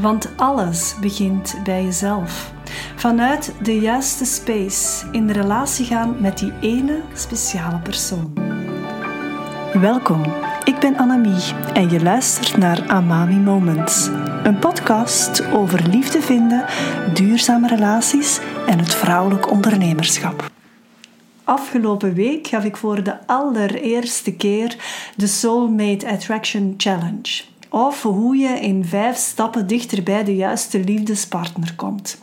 Want 0.00 0.28
alles 0.36 0.94
begint 1.00 1.60
bij 1.64 1.84
jezelf. 1.84 2.52
Vanuit 2.96 3.54
de 3.62 3.78
juiste 3.78 4.24
space 4.24 5.06
in 5.12 5.26
de 5.26 5.32
relatie 5.32 5.86
gaan 5.86 6.16
met 6.20 6.38
die 6.38 6.52
ene 6.60 7.00
speciale 7.14 7.78
persoon. 7.78 8.32
Welkom, 9.72 10.22
ik 10.64 10.78
ben 10.78 10.96
Annemie 10.96 11.54
en 11.74 11.90
je 11.90 12.02
luistert 12.02 12.56
naar 12.56 12.88
Amami 12.88 13.36
Moments. 13.36 14.06
Een 14.42 14.58
podcast 14.58 15.46
over 15.52 15.88
liefde 15.88 16.22
vinden, 16.22 16.64
duurzame 17.14 17.68
relaties 17.68 18.40
en 18.66 18.78
het 18.78 18.94
vrouwelijk 18.94 19.50
ondernemerschap. 19.50 20.50
Afgelopen 21.44 22.14
week 22.14 22.46
gaf 22.46 22.64
ik 22.64 22.76
voor 22.76 23.02
de 23.02 23.26
allereerste 23.26 24.32
keer 24.32 24.76
de 25.16 25.26
Soulmate 25.26 26.08
Attraction 26.08 26.74
Challenge. 26.76 27.49
Of 27.70 28.02
hoe 28.02 28.36
je 28.36 28.60
in 28.60 28.84
vijf 28.84 29.16
stappen 29.16 29.66
dichter 29.66 30.02
bij 30.02 30.24
de 30.24 30.36
juiste 30.36 30.84
liefdespartner 30.84 31.74
komt. 31.76 32.18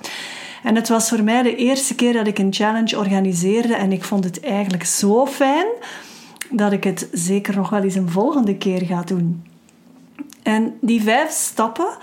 En 0.63 0.75
het 0.75 0.89
was 0.89 1.09
voor 1.09 1.23
mij 1.23 1.41
de 1.41 1.55
eerste 1.55 1.95
keer 1.95 2.13
dat 2.13 2.27
ik 2.27 2.37
een 2.37 2.53
challenge 2.53 2.97
organiseerde 2.97 3.75
en 3.75 3.91
ik 3.91 4.03
vond 4.03 4.23
het 4.23 4.39
eigenlijk 4.39 4.83
zo 4.83 5.25
fijn 5.25 5.65
dat 6.49 6.71
ik 6.71 6.83
het 6.83 7.09
zeker 7.11 7.55
nog 7.55 7.69
wel 7.69 7.83
eens 7.83 7.95
een 7.95 8.09
volgende 8.09 8.57
keer 8.57 8.85
ga 8.85 9.01
doen. 9.01 9.43
En 10.43 10.77
die 10.81 11.01
vijf 11.01 11.31
stappen 11.31 11.97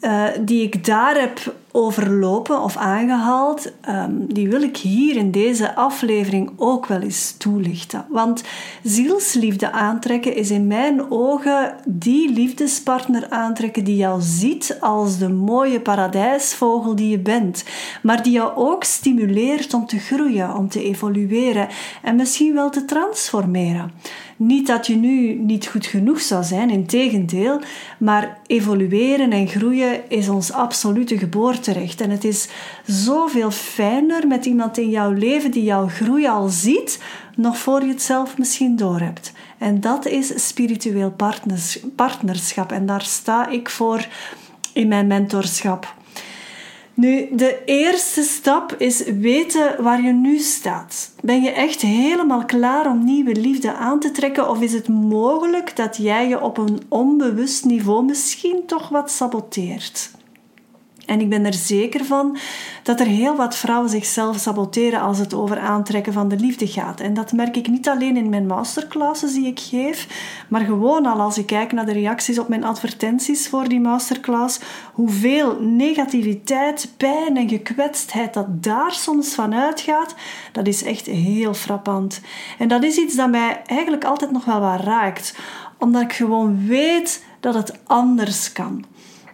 uh, 0.00 0.24
die 0.40 0.62
ik 0.62 0.84
daar 0.84 1.20
heb 1.20 1.54
overlopen 1.76 2.62
of 2.62 2.76
aangehaald, 2.76 3.72
um, 3.88 4.34
die 4.34 4.48
wil 4.48 4.62
ik 4.62 4.76
hier 4.76 5.16
in 5.16 5.30
deze 5.30 5.74
aflevering 5.74 6.50
ook 6.56 6.86
wel 6.86 7.00
eens 7.00 7.34
toelichten. 7.38 8.06
Want 8.08 8.42
zielsliefde 8.82 9.72
aantrekken 9.72 10.34
is 10.34 10.50
in 10.50 10.66
mijn 10.66 11.10
ogen 11.10 11.74
die 11.84 12.32
liefdespartner 12.32 13.30
aantrekken 13.30 13.84
die 13.84 13.96
jou 13.96 14.20
ziet 14.20 14.76
als 14.80 15.18
de 15.18 15.28
mooie 15.28 15.80
paradijsvogel 15.80 16.96
die 16.96 17.08
je 17.08 17.18
bent, 17.18 17.64
maar 18.02 18.22
die 18.22 18.32
jou 18.32 18.56
ook 18.56 18.84
stimuleert 18.84 19.74
om 19.74 19.86
te 19.86 19.98
groeien, 19.98 20.54
om 20.54 20.68
te 20.68 20.82
evolueren 20.82 21.68
en 22.02 22.16
misschien 22.16 22.54
wel 22.54 22.70
te 22.70 22.84
transformeren. 22.84 23.92
Niet 24.36 24.66
dat 24.66 24.86
je 24.86 24.96
nu 24.96 25.34
niet 25.34 25.66
goed 25.66 25.86
genoeg 25.86 26.20
zou 26.20 26.44
zijn, 26.44 26.70
in 26.70 26.86
tegendeel, 26.86 27.60
maar 27.98 28.38
evolueren 28.46 29.32
en 29.32 29.48
groeien 29.48 30.10
is 30.10 30.28
ons 30.28 30.52
absolute 30.52 31.18
geboorterecht. 31.18 32.00
En 32.00 32.10
het 32.10 32.24
is 32.24 32.48
zoveel 32.86 33.50
fijner 33.50 34.26
met 34.26 34.46
iemand 34.46 34.78
in 34.78 34.90
jouw 34.90 35.12
leven 35.12 35.50
die 35.50 35.64
jouw 35.64 35.88
groei 35.88 36.28
al 36.28 36.48
ziet, 36.48 37.02
nog 37.36 37.58
voor 37.58 37.82
je 37.82 37.88
het 37.88 38.02
zelf 38.02 38.38
misschien 38.38 38.76
doorhebt. 38.76 39.32
En 39.58 39.80
dat 39.80 40.06
is 40.06 40.46
spiritueel 40.46 41.14
partnerschap. 41.96 42.72
En 42.72 42.86
daar 42.86 43.02
sta 43.02 43.48
ik 43.48 43.70
voor 43.70 44.06
in 44.72 44.88
mijn 44.88 45.06
mentorschap. 45.06 45.95
Nu, 46.96 47.28
de 47.32 47.62
eerste 47.64 48.22
stap 48.22 48.74
is 48.78 49.04
weten 49.04 49.82
waar 49.82 50.02
je 50.02 50.12
nu 50.12 50.38
staat. 50.38 51.10
Ben 51.22 51.42
je 51.42 51.50
echt 51.50 51.80
helemaal 51.80 52.44
klaar 52.44 52.86
om 52.86 53.04
nieuwe 53.04 53.34
liefde 53.40 53.74
aan 53.74 54.00
te 54.00 54.10
trekken 54.10 54.50
of 54.50 54.60
is 54.60 54.72
het 54.72 54.88
mogelijk 54.88 55.76
dat 55.76 55.96
jij 55.96 56.28
je 56.28 56.40
op 56.40 56.58
een 56.58 56.80
onbewust 56.88 57.64
niveau 57.64 58.04
misschien 58.04 58.62
toch 58.66 58.88
wat 58.88 59.10
saboteert? 59.10 60.10
En 61.06 61.20
ik 61.20 61.28
ben 61.28 61.44
er 61.44 61.54
zeker 61.54 62.04
van 62.04 62.36
dat 62.82 63.00
er 63.00 63.06
heel 63.06 63.36
wat 63.36 63.56
vrouwen 63.56 63.90
zichzelf 63.90 64.38
saboteren 64.38 65.00
als 65.00 65.18
het 65.18 65.34
over 65.34 65.58
aantrekken 65.58 66.12
van 66.12 66.28
de 66.28 66.36
liefde 66.36 66.66
gaat. 66.66 67.00
En 67.00 67.14
dat 67.14 67.32
merk 67.32 67.56
ik 67.56 67.68
niet 67.68 67.88
alleen 67.88 68.16
in 68.16 68.28
mijn 68.28 68.46
masterclasses 68.46 69.32
die 69.32 69.46
ik 69.46 69.60
geef, 69.60 70.06
maar 70.48 70.60
gewoon 70.60 71.06
al 71.06 71.20
als 71.20 71.38
ik 71.38 71.46
kijk 71.46 71.72
naar 71.72 71.86
de 71.86 71.92
reacties 71.92 72.38
op 72.38 72.48
mijn 72.48 72.64
advertenties 72.64 73.48
voor 73.48 73.68
die 73.68 73.80
masterclass, 73.80 74.60
hoeveel 74.92 75.60
negativiteit, 75.60 76.92
pijn 76.96 77.36
en 77.36 77.48
gekwetstheid 77.48 78.34
dat 78.34 78.62
daar 78.62 78.92
soms 78.92 79.34
van 79.34 79.54
uitgaat, 79.54 80.14
dat 80.52 80.66
is 80.66 80.82
echt 80.82 81.06
heel 81.06 81.54
frappant. 81.54 82.20
En 82.58 82.68
dat 82.68 82.82
is 82.82 82.96
iets 82.96 83.14
dat 83.14 83.30
mij 83.30 83.62
eigenlijk 83.66 84.04
altijd 84.04 84.30
nog 84.30 84.44
wel 84.44 84.60
wat 84.60 84.80
raakt, 84.80 85.34
omdat 85.78 86.02
ik 86.02 86.12
gewoon 86.12 86.66
weet 86.66 87.24
dat 87.40 87.54
het 87.54 87.72
anders 87.84 88.52
kan. 88.52 88.84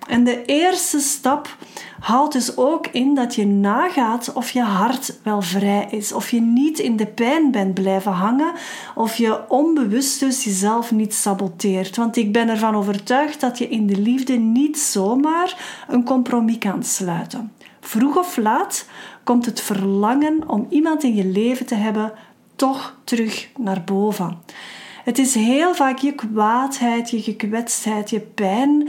En 0.08 0.24
de 0.24 0.44
eerste 0.44 1.00
stap 1.00 1.56
houdt 2.00 2.32
dus 2.32 2.56
ook 2.56 2.86
in 2.86 3.14
dat 3.14 3.34
je 3.34 3.46
nagaat 3.46 4.32
of 4.32 4.50
je 4.50 4.62
hart 4.62 5.18
wel 5.22 5.42
vrij 5.42 5.86
is, 5.90 6.12
of 6.12 6.30
je 6.30 6.40
niet 6.40 6.78
in 6.78 6.96
de 6.96 7.06
pijn 7.06 7.50
bent 7.50 7.74
blijven 7.74 8.12
hangen, 8.12 8.52
of 8.94 9.16
je 9.16 9.48
onbewust 9.48 10.20
dus 10.20 10.44
jezelf 10.44 10.90
niet 10.90 11.14
saboteert. 11.14 11.96
Want 11.96 12.16
ik 12.16 12.32
ben 12.32 12.48
ervan 12.48 12.76
overtuigd 12.76 13.40
dat 13.40 13.58
je 13.58 13.68
in 13.68 13.86
de 13.86 13.96
liefde 13.96 14.36
niet 14.36 14.78
zomaar 14.78 15.84
een 15.88 16.04
compromis 16.04 16.58
kan 16.58 16.82
sluiten. 16.82 17.52
Vroeg 17.80 18.16
of 18.16 18.36
laat 18.36 18.86
komt 19.24 19.46
het 19.46 19.60
verlangen 19.60 20.48
om 20.48 20.66
iemand 20.68 21.02
in 21.02 21.14
je 21.14 21.26
leven 21.26 21.66
te 21.66 21.74
hebben 21.74 22.12
toch 22.56 22.96
terug 23.04 23.48
naar 23.58 23.82
boven. 23.84 24.38
Het 25.04 25.18
is 25.18 25.34
heel 25.34 25.74
vaak 25.74 25.98
je 25.98 26.12
kwaadheid, 26.12 27.10
je 27.10 27.22
gekwetstheid, 27.22 28.10
je 28.10 28.20
pijn 28.20 28.88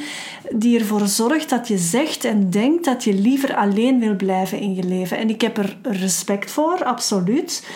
die 0.51 0.79
ervoor 0.79 1.07
zorgt 1.07 1.50
dat 1.50 1.68
je 1.68 1.78
zegt 1.78 2.25
en 2.25 2.50
denkt 2.50 2.85
dat 2.85 3.03
je 3.03 3.13
liever 3.13 3.56
alleen 3.56 4.00
wil 4.00 4.16
blijven 4.16 4.59
in 4.59 4.75
je 4.75 4.84
leven. 4.84 5.18
En 5.18 5.29
ik 5.29 5.41
heb 5.41 5.57
er 5.57 5.78
respect 5.81 6.52
voor, 6.52 6.84
absoluut. 6.84 7.68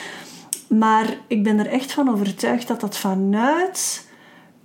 Maar 0.70 1.18
ik 1.28 1.44
ben 1.44 1.60
er 1.60 1.68
echt 1.68 1.92
van 1.92 2.10
overtuigd 2.10 2.68
dat 2.68 2.80
dat 2.80 2.98
vanuit 2.98 4.08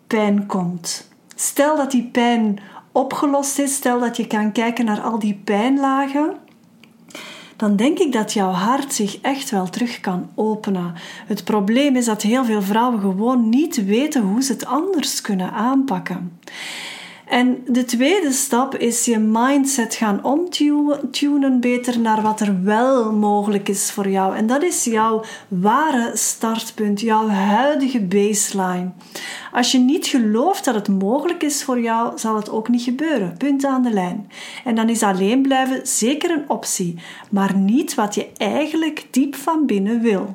pijn 0.06 0.46
komt. 0.46 1.08
Stel 1.34 1.76
dat 1.76 1.90
die 1.90 2.08
pijn 2.12 2.58
opgelost 2.92 3.58
is, 3.58 3.74
stel 3.74 4.00
dat 4.00 4.16
je 4.16 4.26
kan 4.26 4.52
kijken 4.52 4.84
naar 4.84 5.00
al 5.00 5.18
die 5.18 5.40
pijnlagen 5.44 6.36
dan 7.62 7.76
denk 7.76 7.98
ik 7.98 8.12
dat 8.12 8.32
jouw 8.32 8.50
hart 8.50 8.94
zich 8.94 9.18
echt 9.20 9.50
wel 9.50 9.70
terug 9.70 10.00
kan 10.00 10.30
openen. 10.34 10.94
Het 11.26 11.44
probleem 11.44 11.96
is 11.96 12.04
dat 12.04 12.22
heel 12.22 12.44
veel 12.44 12.62
vrouwen 12.62 13.00
gewoon 13.00 13.48
niet 13.48 13.84
weten 13.84 14.22
hoe 14.22 14.42
ze 14.42 14.52
het 14.52 14.66
anders 14.66 15.20
kunnen 15.20 15.52
aanpakken. 15.52 16.38
En 17.32 17.62
de 17.66 17.84
tweede 17.84 18.32
stap 18.32 18.76
is 18.76 19.04
je 19.04 19.18
mindset 19.18 19.94
gaan 19.94 20.24
omtunen 20.24 21.60
beter 21.60 22.00
naar 22.00 22.22
wat 22.22 22.40
er 22.40 22.62
wel 22.62 23.12
mogelijk 23.12 23.68
is 23.68 23.90
voor 23.90 24.08
jou. 24.08 24.36
En 24.36 24.46
dat 24.46 24.62
is 24.62 24.84
jouw 24.84 25.24
ware 25.48 26.10
startpunt, 26.14 27.00
jouw 27.00 27.28
huidige 27.28 28.00
baseline. 28.00 28.90
Als 29.52 29.72
je 29.72 29.78
niet 29.78 30.06
gelooft 30.06 30.64
dat 30.64 30.74
het 30.74 30.88
mogelijk 30.88 31.42
is 31.42 31.64
voor 31.64 31.80
jou, 31.80 32.18
zal 32.18 32.36
het 32.36 32.50
ook 32.50 32.68
niet 32.68 32.82
gebeuren. 32.82 33.36
Punt 33.38 33.64
aan 33.64 33.82
de 33.82 33.92
lijn. 33.92 34.30
En 34.64 34.74
dan 34.74 34.88
is 34.88 35.02
alleen 35.02 35.42
blijven 35.42 35.86
zeker 35.86 36.30
een 36.30 36.50
optie, 36.50 36.98
maar 37.30 37.56
niet 37.56 37.94
wat 37.94 38.14
je 38.14 38.28
eigenlijk 38.36 39.06
diep 39.10 39.34
van 39.34 39.66
binnen 39.66 40.00
wil. 40.00 40.34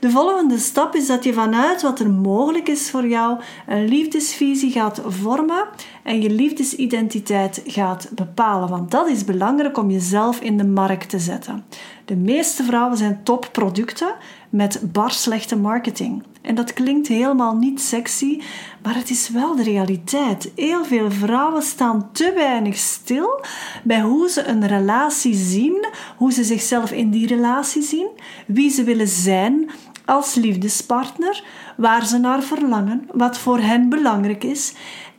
De 0.00 0.10
volgende 0.10 0.58
stap 0.58 0.94
is 0.94 1.06
dat 1.06 1.24
je 1.24 1.32
vanuit 1.32 1.82
wat 1.82 2.00
er 2.00 2.10
mogelijk 2.10 2.68
is 2.68 2.90
voor 2.90 3.06
jou 3.06 3.40
een 3.66 3.88
liefdesvisie 3.88 4.70
gaat 4.70 5.00
vormen 5.06 5.64
en 6.08 6.22
je 6.22 6.30
liefdesidentiteit 6.30 7.62
gaat 7.66 8.08
bepalen. 8.14 8.68
Want 8.68 8.90
dat 8.90 9.08
is 9.08 9.24
belangrijk 9.24 9.78
om 9.78 9.90
jezelf 9.90 10.40
in 10.40 10.56
de 10.56 10.66
markt 10.66 11.08
te 11.08 11.18
zetten. 11.18 11.64
De 12.04 12.16
meeste 12.16 12.64
vrouwen 12.64 12.96
zijn 12.96 13.20
topproducten 13.22 14.14
met 14.50 14.80
bar 14.92 15.10
slechte 15.10 15.56
marketing. 15.56 16.22
En 16.42 16.54
dat 16.54 16.72
klinkt 16.72 17.08
helemaal 17.08 17.56
niet 17.56 17.80
sexy, 17.80 18.40
maar 18.82 18.94
het 18.94 19.10
is 19.10 19.28
wel 19.28 19.56
de 19.56 19.62
realiteit. 19.62 20.52
Heel 20.54 20.84
veel 20.84 21.10
vrouwen 21.10 21.62
staan 21.62 22.08
te 22.12 22.32
weinig 22.34 22.76
stil 22.76 23.44
bij 23.84 24.00
hoe 24.00 24.28
ze 24.28 24.44
een 24.44 24.66
relatie 24.66 25.34
zien, 25.34 25.86
hoe 26.16 26.32
ze 26.32 26.44
zichzelf 26.44 26.92
in 26.92 27.10
die 27.10 27.26
relatie 27.26 27.82
zien, 27.82 28.08
wie 28.46 28.70
ze 28.70 28.84
willen 28.84 29.08
zijn 29.08 29.70
als 30.08 30.34
liefdespartner, 30.34 31.44
waar 31.76 32.06
ze 32.06 32.18
naar 32.18 32.42
verlangen, 32.42 33.08
wat 33.12 33.38
voor 33.38 33.58
hen 33.58 33.88
belangrijk 33.88 34.44
is. 34.44 34.74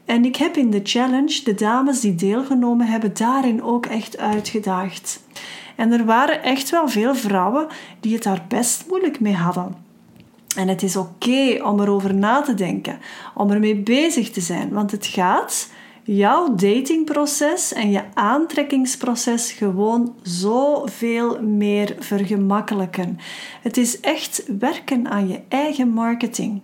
En 0.09 0.25
ik 0.25 0.35
heb 0.35 0.57
in 0.57 0.69
de 0.69 0.79
challenge 0.83 1.43
de 1.43 1.53
dames 1.53 1.99
die 1.99 2.15
deelgenomen 2.15 2.87
hebben 2.87 3.13
daarin 3.13 3.63
ook 3.63 3.85
echt 3.85 4.17
uitgedaagd. 4.17 5.23
En 5.75 5.91
er 5.91 6.05
waren 6.05 6.43
echt 6.43 6.69
wel 6.69 6.87
veel 6.87 7.15
vrouwen 7.15 7.67
die 7.99 8.13
het 8.13 8.23
daar 8.23 8.45
best 8.47 8.85
moeilijk 8.87 9.19
mee 9.19 9.33
hadden. 9.33 9.75
En 10.55 10.67
het 10.67 10.83
is 10.83 10.95
oké 10.95 11.63
om 11.63 11.79
erover 11.79 12.15
na 12.15 12.41
te 12.41 12.53
denken, 12.53 12.99
om 13.33 13.51
ermee 13.51 13.75
bezig 13.75 14.31
te 14.31 14.41
zijn, 14.41 14.69
want 14.69 14.91
het 14.91 15.05
gaat 15.05 15.69
jouw 16.03 16.55
datingproces 16.55 17.73
en 17.73 17.91
je 17.91 18.03
aantrekkingsproces 18.13 19.51
gewoon 19.51 20.15
zoveel 20.21 21.41
meer 21.43 21.95
vergemakkelijken. 21.99 23.19
Het 23.61 23.77
is 23.77 23.99
echt 23.99 24.43
werken 24.59 25.09
aan 25.09 25.27
je 25.27 25.41
eigen 25.47 25.89
marketing. 25.89 26.61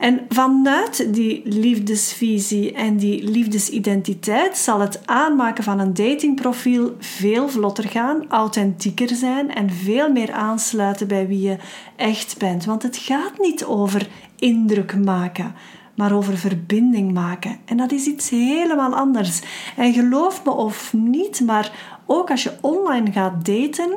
En 0.00 0.20
vanuit 0.28 1.14
die 1.14 1.42
liefdesvisie 1.44 2.72
en 2.72 2.96
die 2.96 3.30
liefdesidentiteit 3.30 4.56
zal 4.56 4.80
het 4.80 5.06
aanmaken 5.06 5.64
van 5.64 5.78
een 5.78 5.94
datingprofiel 5.94 6.96
veel 6.98 7.48
vlotter 7.48 7.88
gaan, 7.88 8.24
authentieker 8.28 9.08
zijn 9.08 9.54
en 9.54 9.70
veel 9.70 10.12
meer 10.12 10.32
aansluiten 10.32 11.08
bij 11.08 11.26
wie 11.26 11.40
je 11.40 11.56
echt 11.96 12.38
bent. 12.38 12.64
Want 12.64 12.82
het 12.82 12.96
gaat 12.96 13.38
niet 13.38 13.64
over 13.64 14.08
indruk 14.36 15.04
maken, 15.04 15.54
maar 15.94 16.12
over 16.12 16.38
verbinding 16.38 17.12
maken. 17.12 17.58
En 17.64 17.76
dat 17.76 17.92
is 17.92 18.06
iets 18.06 18.30
helemaal 18.30 18.94
anders. 18.94 19.40
En 19.76 19.92
geloof 19.92 20.44
me 20.44 20.50
of 20.50 20.92
niet, 20.92 21.40
maar 21.40 21.98
ook 22.06 22.30
als 22.30 22.42
je 22.42 22.56
online 22.60 23.12
gaat 23.12 23.44
daten, 23.44 23.96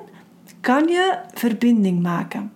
kan 0.62 0.88
je 0.88 1.18
verbinding 1.34 2.02
maken. 2.02 2.52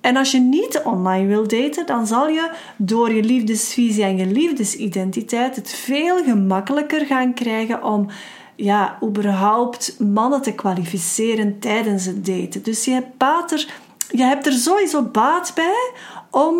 En 0.00 0.16
als 0.16 0.30
je 0.30 0.38
niet 0.38 0.80
online 0.84 1.26
wil 1.26 1.48
daten, 1.48 1.86
dan 1.86 2.06
zal 2.06 2.28
je 2.28 2.50
door 2.76 3.12
je 3.12 3.22
liefdesvisie 3.22 4.04
en 4.04 4.16
je 4.16 4.26
liefdesidentiteit 4.26 5.56
het 5.56 5.70
veel 5.70 6.24
gemakkelijker 6.24 7.06
gaan 7.06 7.34
krijgen 7.34 7.84
om 7.84 8.06
ja, 8.56 8.98
überhaupt 9.04 9.96
mannen 9.98 10.42
te 10.42 10.52
kwalificeren 10.52 11.58
tijdens 11.58 12.04
het 12.04 12.26
daten. 12.26 12.62
Dus 12.62 12.84
je 12.84 12.90
hebt, 12.90 13.52
er, 13.52 13.74
je 14.10 14.22
hebt 14.22 14.46
er 14.46 14.52
sowieso 14.52 15.02
baat 15.02 15.52
bij 15.54 15.92
om 16.30 16.54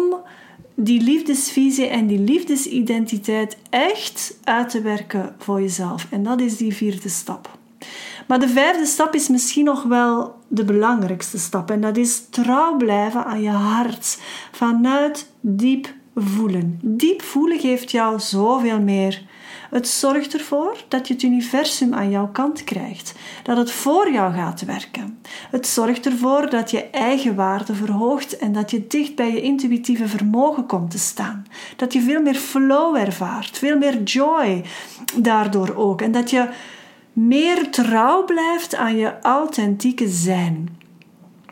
die 0.74 1.00
liefdesvisie 1.00 1.86
en 1.86 2.06
die 2.06 2.18
liefdesidentiteit 2.18 3.56
echt 3.70 4.38
uit 4.44 4.68
te 4.68 4.80
werken 4.80 5.34
voor 5.38 5.60
jezelf. 5.60 6.06
En 6.10 6.22
dat 6.22 6.40
is 6.40 6.56
die 6.56 6.74
vierde 6.74 7.08
stap. 7.08 7.58
Maar 8.26 8.40
de 8.40 8.48
vijfde 8.48 8.86
stap 8.86 9.14
is 9.14 9.28
misschien 9.28 9.64
nog 9.64 9.82
wel 9.82 10.34
de 10.52 10.64
belangrijkste 10.64 11.38
stap. 11.38 11.70
En 11.70 11.80
dat 11.80 11.96
is 11.96 12.22
trouw 12.30 12.76
blijven 12.76 13.24
aan 13.24 13.42
je 13.42 13.50
hart. 13.50 14.18
Vanuit 14.52 15.30
diep 15.40 15.94
voelen. 16.14 16.78
Diep 16.82 17.22
voelen 17.22 17.58
geeft 17.58 17.90
jou 17.90 18.20
zoveel 18.20 18.80
meer. 18.80 19.22
Het 19.70 19.88
zorgt 19.88 20.34
ervoor 20.34 20.76
dat 20.88 21.08
je 21.08 21.14
het 21.14 21.22
universum 21.22 21.94
aan 21.94 22.10
jouw 22.10 22.28
kant 22.28 22.64
krijgt, 22.64 23.14
dat 23.42 23.56
het 23.56 23.70
voor 23.70 24.12
jou 24.12 24.34
gaat 24.34 24.64
werken. 24.64 25.18
Het 25.50 25.66
zorgt 25.66 26.06
ervoor 26.06 26.50
dat 26.50 26.70
je 26.70 26.82
eigen 26.84 27.34
waarde 27.34 27.74
verhoogt 27.74 28.36
en 28.36 28.52
dat 28.52 28.70
je 28.70 28.86
dicht 28.86 29.14
bij 29.14 29.32
je 29.32 29.40
intuïtieve 29.40 30.08
vermogen 30.08 30.66
komt 30.66 30.90
te 30.90 30.98
staan. 30.98 31.46
Dat 31.76 31.92
je 31.92 32.00
veel 32.00 32.22
meer 32.22 32.34
flow 32.34 32.96
ervaart, 32.96 33.58
veel 33.58 33.78
meer 33.78 34.02
joy 34.02 34.64
daardoor 35.16 35.74
ook. 35.76 36.02
En 36.02 36.12
dat 36.12 36.30
je 36.30 36.48
meer 37.12 37.70
trouw 37.70 38.24
blijft 38.24 38.74
aan 38.76 38.96
je 38.96 39.20
authentieke 39.20 40.08
zijn. 40.08 40.78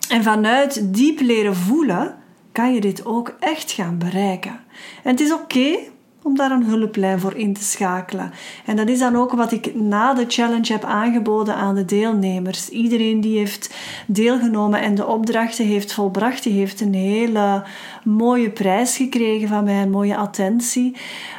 En 0.09 0.23
vanuit 0.23 0.95
diep 0.95 1.21
leren 1.21 1.57
voelen 1.57 2.17
kan 2.53 2.75
je 2.75 2.81
dit 2.81 3.07
ook 3.07 3.37
echt 3.41 3.73
gaan 3.73 3.99
bereiken. 3.99 4.61
En 5.03 5.11
het 5.11 5.21
is 5.21 5.33
oké 5.33 5.79
om 6.23 6.37
daar 6.37 6.51
een 6.51 6.65
hulplijn 6.65 7.21
voor 7.21 7.35
in 7.35 7.53
te 7.53 7.63
schakelen. 7.63 8.33
En 8.67 8.77
dat 8.77 8.89
is 8.89 8.99
dan 8.99 9.17
ook 9.17 9.33
wat 9.33 9.53
ik 9.53 9.75
na 9.75 10.15
de 10.15 10.25
challenge 10.29 10.73
heb 10.73 10.85
aangeboden 10.85 11.55
aan 11.55 11.75
de 11.75 11.85
deelnemers. 11.85 12.69
Iedereen 12.69 13.21
die 13.21 13.39
heeft 13.39 13.75
deelgenomen 14.07 14.81
en 14.81 14.95
de 14.95 15.07
opdrachten 15.07 15.67
heeft 15.67 15.93
volbracht, 15.93 16.43
die 16.43 16.53
heeft 16.53 16.81
een 16.81 16.95
hele 16.95 17.65
mooie 18.05 18.51
prijs 18.51 18.97
gekregen 18.97 19.49
van 19.49 19.65
mij, 19.65 19.83
een 19.83 19.91
mooie 19.91 20.17
attentie. 20.17 20.97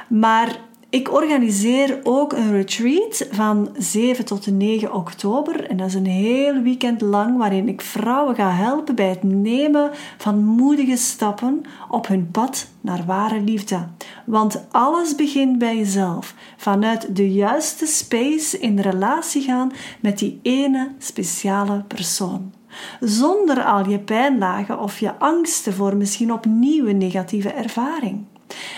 Maar 0.07 0.59
ik 0.89 1.13
organiseer 1.13 1.99
ook 2.03 2.33
een 2.33 2.51
retreat 2.51 3.27
van 3.31 3.69
7 3.77 4.25
tot 4.25 4.47
9 4.51 4.93
oktober. 4.93 5.69
En 5.69 5.77
dat 5.77 5.87
is 5.87 5.93
een 5.93 6.05
heel 6.05 6.61
weekend 6.61 7.01
lang 7.01 7.37
waarin 7.37 7.67
ik 7.67 7.81
vrouwen 7.81 8.35
ga 8.35 8.51
helpen 8.51 8.95
bij 8.95 9.09
het 9.09 9.23
nemen 9.23 9.91
van 10.17 10.43
moedige 10.43 10.97
stappen 10.97 11.61
op 11.89 12.07
hun 12.07 12.31
pad 12.31 12.67
naar 12.81 13.05
ware 13.05 13.41
liefde. 13.41 13.87
Want 14.25 14.65
alles 14.71 15.15
begint 15.15 15.57
bij 15.57 15.77
jezelf. 15.77 16.33
Vanuit 16.57 17.15
de 17.15 17.33
juiste 17.33 17.85
space 17.85 18.59
in 18.59 18.79
relatie 18.79 19.41
gaan 19.41 19.71
met 19.99 20.17
die 20.17 20.39
ene 20.41 20.91
speciale 20.97 21.83
persoon. 21.87 22.53
Zonder 22.99 23.63
al 23.63 23.89
je 23.89 23.99
pijnlagen 23.99 24.79
of 24.79 24.99
je 24.99 25.19
angsten 25.19 25.73
voor 25.73 25.95
misschien 25.95 26.33
opnieuw 26.33 26.87
een 26.87 26.97
negatieve 26.97 27.49
ervaring. 27.49 28.25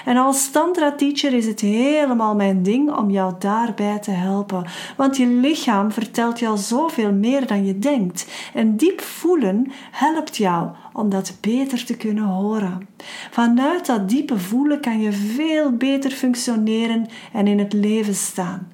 En 0.06 0.18
als 0.18 0.50
tantra 0.50 0.92
teacher 0.92 1.34
is 1.34 1.46
het 1.46 1.60
helemaal 1.60 2.36
mijn 2.36 2.64
ding 2.64 2.96
om 2.98 3.10
jou 3.10 3.34
daarbij 3.40 4.00
te 4.00 4.12
helpen, 4.12 4.66
want 4.98 5.18
je 5.18 5.28
lichaam 5.28 5.92
vertelt 5.92 6.40
jou 6.40 6.58
zoveel 6.58 7.12
meer 7.14 7.48
dan 7.48 7.66
je 7.66 7.80
denkt 7.80 8.28
en 8.54 8.78
diep 8.78 9.02
voelen 9.02 9.72
helpt 9.92 10.38
jou 10.38 10.70
om 10.94 11.10
dat 11.10 11.38
beter 11.42 11.86
te 11.86 11.98
kunnen 11.98 12.24
horen. 12.24 12.88
Vanuit 13.32 13.86
dat 13.86 14.10
diepe 14.10 14.40
voelen 14.40 14.80
kan 14.80 15.02
je 15.02 15.12
veel 15.12 15.72
beter 15.72 16.12
functioneren 16.12 17.08
en 17.34 17.48
in 17.48 17.60
het 17.60 17.74
leven 17.74 18.16
staan. 18.16 18.72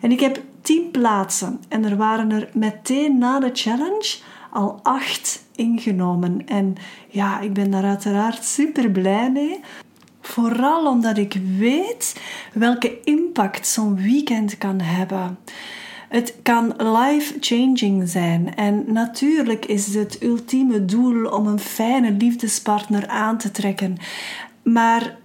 En 0.00 0.10
ik 0.10 0.20
heb 0.20 0.42
tien 0.62 0.90
plaatsen 0.90 1.60
en 1.68 1.84
er 1.84 1.96
waren 1.96 2.30
er 2.30 2.48
meteen 2.54 3.18
na 3.18 3.40
de 3.40 3.50
challenge 3.52 4.18
al 4.50 4.80
acht 4.82 5.46
ingenomen. 5.54 6.46
En 6.46 6.74
ja, 7.08 7.40
ik 7.40 7.52
ben 7.52 7.70
daar 7.70 7.84
uiteraard 7.84 8.44
super 8.44 8.90
blij 8.90 9.30
mee. 9.30 9.60
Vooral 10.28 10.86
omdat 10.86 11.18
ik 11.18 11.40
weet 11.58 12.20
welke 12.52 13.00
impact 13.04 13.66
zo'n 13.66 13.96
weekend 13.96 14.58
kan 14.58 14.80
hebben. 14.80 15.38
Het 16.08 16.34
kan 16.42 16.74
life-changing 16.76 18.08
zijn 18.08 18.54
en 18.54 18.84
natuurlijk 18.92 19.64
is 19.64 19.94
het 19.94 20.22
ultieme 20.22 20.84
doel 20.84 21.30
om 21.30 21.46
een 21.46 21.58
fijne 21.58 22.10
liefdespartner 22.10 23.06
aan 23.06 23.38
te 23.38 23.50
trekken. 23.50 23.96
Maar 24.62 25.16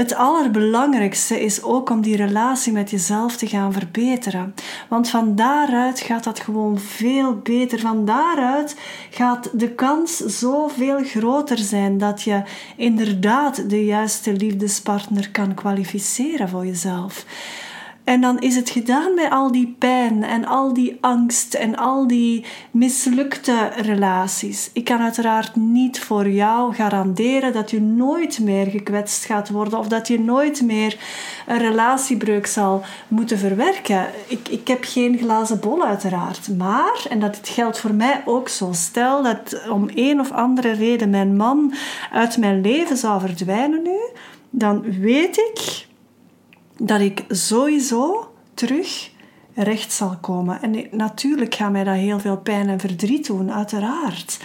het 0.00 0.14
allerbelangrijkste 0.14 1.40
is 1.40 1.62
ook 1.62 1.90
om 1.90 2.00
die 2.00 2.16
relatie 2.16 2.72
met 2.72 2.90
jezelf 2.90 3.36
te 3.36 3.46
gaan 3.46 3.72
verbeteren. 3.72 4.54
Want 4.88 5.08
van 5.08 5.36
daaruit 5.36 6.00
gaat 6.00 6.24
dat 6.24 6.40
gewoon 6.40 6.78
veel 6.78 7.36
beter. 7.36 7.78
Van 7.78 8.04
daaruit 8.04 8.76
gaat 9.10 9.50
de 9.52 9.70
kans 9.70 10.16
zoveel 10.16 11.04
groter 11.04 11.58
zijn 11.58 11.98
dat 11.98 12.22
je 12.22 12.42
inderdaad 12.76 13.70
de 13.70 13.84
juiste 13.84 14.32
liefdespartner 14.32 15.30
kan 15.30 15.54
kwalificeren 15.54 16.48
voor 16.48 16.66
jezelf. 16.66 17.24
En 18.04 18.20
dan 18.20 18.38
is 18.38 18.56
het 18.56 18.70
gedaan 18.70 19.14
met 19.14 19.30
al 19.30 19.52
die 19.52 19.74
pijn 19.78 20.22
en 20.24 20.44
al 20.44 20.72
die 20.72 20.98
angst 21.00 21.54
en 21.54 21.76
al 21.76 22.06
die 22.06 22.44
mislukte 22.70 23.70
relaties. 23.76 24.70
Ik 24.72 24.84
kan 24.84 25.00
uiteraard 25.00 25.56
niet 25.56 26.00
voor 26.00 26.28
jou 26.28 26.74
garanderen 26.74 27.52
dat 27.52 27.70
je 27.70 27.80
nooit 27.80 28.38
meer 28.38 28.66
gekwetst 28.66 29.24
gaat 29.24 29.50
worden 29.50 29.78
of 29.78 29.88
dat 29.88 30.08
je 30.08 30.20
nooit 30.20 30.62
meer 30.62 30.98
een 31.46 31.58
relatiebreuk 31.58 32.46
zal 32.46 32.82
moeten 33.08 33.38
verwerken. 33.38 34.06
Ik, 34.26 34.48
ik 34.48 34.68
heb 34.68 34.84
geen 34.84 35.18
glazen 35.18 35.60
bol 35.60 35.84
uiteraard. 35.84 36.56
Maar, 36.56 37.06
en 37.08 37.20
dat 37.20 37.38
geldt 37.42 37.78
voor 37.78 37.94
mij 37.94 38.22
ook 38.24 38.48
zo, 38.48 38.68
stel 38.72 39.22
dat 39.22 39.68
om 39.68 39.88
een 39.94 40.20
of 40.20 40.32
andere 40.32 40.72
reden 40.72 41.10
mijn 41.10 41.36
man 41.36 41.72
uit 42.12 42.36
mijn 42.36 42.60
leven 42.60 42.96
zou 42.96 43.20
verdwijnen 43.20 43.82
nu, 43.82 43.98
dan 44.50 45.00
weet 45.00 45.36
ik 45.36 45.88
dat 46.82 47.00
ik 47.00 47.24
sowieso 47.28 48.32
terug 48.54 49.10
recht 49.54 49.92
zal 49.92 50.16
komen. 50.20 50.62
En 50.62 50.86
natuurlijk 50.90 51.54
gaat 51.54 51.72
mij 51.72 51.84
dat 51.84 51.94
heel 51.94 52.20
veel 52.20 52.36
pijn 52.36 52.68
en 52.68 52.80
verdriet 52.80 53.26
doen, 53.26 53.52
uiteraard. 53.52 54.40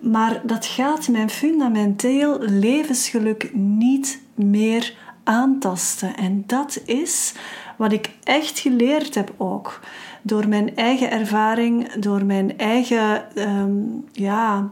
Maar 0.00 0.40
dat 0.42 0.66
gaat 0.66 1.08
mijn 1.08 1.30
fundamenteel 1.30 2.38
levensgeluk 2.40 3.50
niet 3.54 4.20
meer 4.34 4.94
aantasten. 5.24 6.16
En 6.16 6.44
dat 6.46 6.82
is 6.84 7.34
wat 7.76 7.92
ik 7.92 8.10
echt 8.22 8.58
geleerd 8.58 9.14
heb 9.14 9.34
ook. 9.36 9.80
Door 10.22 10.48
mijn 10.48 10.76
eigen 10.76 11.10
ervaring, 11.10 11.92
door 11.92 12.24
mijn 12.24 12.58
eigen 12.58 13.36
ehm, 13.36 13.72
ja, 14.12 14.70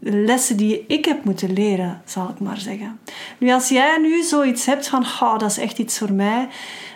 lessen 0.00 0.56
die 0.56 0.84
ik 0.86 1.04
heb 1.04 1.24
moeten 1.24 1.52
leren, 1.52 2.02
zal 2.04 2.28
ik 2.28 2.38
maar 2.38 2.58
zeggen. 2.58 3.00
Nu, 3.38 3.52
als 3.52 3.68
jij 3.68 3.98
nu 3.98 4.22
zoiets 4.22 4.66
hebt 4.66 4.88
van, 4.88 5.02
oh, 5.02 5.38
dat 5.38 5.50
is 5.50 5.58
echt 5.58 5.78
iets 5.78 5.98
voor 5.98 6.12
mij, 6.12 6.48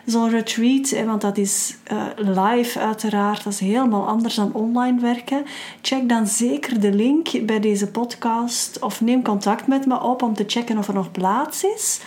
zo'n 0.04 0.30
retreat, 0.30 1.04
want 1.04 1.21
dat 1.21 1.38
is 1.38 1.76
uh, 1.92 2.02
live 2.16 2.78
uiteraard, 2.78 3.45
dat 3.45 3.52
is 3.52 3.61
helemaal 3.61 4.07
anders 4.07 4.35
dan 4.35 4.52
online 4.52 5.00
werken. 5.00 5.45
Check 5.83 6.09
dan 6.09 6.26
zeker 6.26 6.80
de 6.80 6.92
link 6.92 7.47
bij 7.47 7.61
deze 7.61 7.90
podcast 7.90 8.78
of 8.78 9.00
neem 9.00 9.23
contact 9.23 9.66
met 9.66 9.87
me 9.87 10.02
op 10.02 10.23
om 10.23 10.35
te 10.35 10.45
checken 10.47 10.78
of 10.78 10.88
er 10.88 10.95
nog 10.95 11.11
plaats 11.11 11.64
is. 11.64 12.00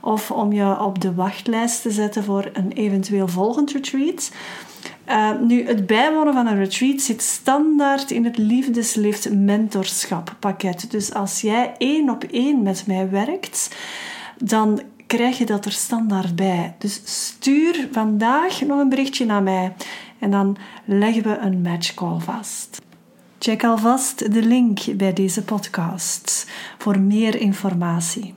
Of 0.00 0.30
om 0.30 0.52
je 0.52 0.80
op 0.80 1.00
de 1.00 1.14
wachtlijst 1.14 1.82
te 1.82 1.90
zetten 1.90 2.24
voor 2.24 2.50
een 2.52 2.72
eventueel 2.72 3.28
volgend 3.28 3.72
retreat. 3.72 4.30
Uh, 5.10 5.40
nu, 5.40 5.66
het 5.66 5.86
bijwonen 5.86 6.34
van 6.34 6.46
een 6.46 6.56
retreat 6.56 7.00
zit 7.00 7.22
standaard 7.22 8.10
in 8.10 8.24
het 8.24 8.38
liefdeslift 8.38 9.34
mentorschap 9.34 10.36
pakket. 10.38 10.90
Dus 10.90 11.14
als 11.14 11.40
jij 11.40 11.74
één 11.78 12.10
op 12.10 12.24
één 12.24 12.62
met 12.62 12.86
mij 12.86 13.10
werkt, 13.10 13.76
dan 14.38 14.80
krijg 15.06 15.38
je 15.38 15.46
dat 15.46 15.64
er 15.64 15.72
standaard 15.72 16.36
bij. 16.36 16.74
Dus 16.78 17.00
stuur 17.04 17.88
vandaag 17.92 18.60
nog 18.60 18.78
een 18.78 18.88
berichtje 18.88 19.24
naar 19.24 19.42
mij 19.42 19.72
en 20.18 20.30
dan 20.30 20.56
leggen 20.84 21.22
we 21.22 21.38
een 21.38 21.62
matchcall 21.62 22.18
vast. 22.18 22.80
Check 23.38 23.64
alvast 23.64 24.32
de 24.32 24.42
link 24.42 24.80
bij 24.96 25.12
deze 25.12 25.44
podcast 25.44 26.50
voor 26.78 26.98
meer 26.98 27.40
informatie. 27.40 28.34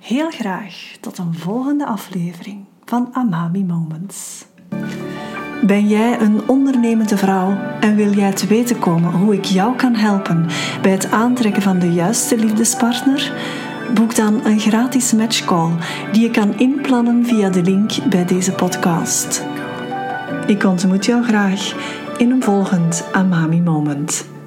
Heel 0.00 0.30
graag 0.30 0.96
tot 1.00 1.18
een 1.18 1.34
volgende 1.34 1.86
aflevering 1.86 2.64
van 2.84 3.08
Amami 3.12 3.64
Moments. 3.64 4.46
Ben 5.68 5.88
jij 5.88 6.20
een 6.20 6.40
ondernemende 6.46 7.16
vrouw 7.16 7.58
en 7.80 7.96
wil 7.96 8.12
jij 8.12 8.32
te 8.32 8.46
weten 8.46 8.78
komen 8.78 9.12
hoe 9.12 9.34
ik 9.34 9.44
jou 9.44 9.76
kan 9.76 9.94
helpen 9.94 10.46
bij 10.82 10.90
het 10.90 11.10
aantrekken 11.10 11.62
van 11.62 11.78
de 11.78 11.92
juiste 11.92 12.36
liefdespartner? 12.36 13.32
Boek 13.94 14.14
dan 14.14 14.44
een 14.44 14.60
gratis 14.60 15.12
matchcall 15.12 15.70
die 16.12 16.22
je 16.22 16.30
kan 16.30 16.58
inplannen 16.58 17.26
via 17.26 17.50
de 17.50 17.62
link 17.62 17.90
bij 18.08 18.24
deze 18.24 18.52
podcast. 18.52 19.44
Ik 20.46 20.64
ontmoet 20.64 21.04
jou 21.04 21.24
graag 21.24 21.74
in 22.16 22.30
een 22.30 22.42
volgend 22.42 23.04
Amami 23.12 23.60
Moment. 23.60 24.37